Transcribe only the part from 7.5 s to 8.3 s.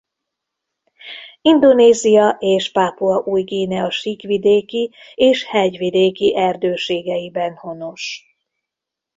honos.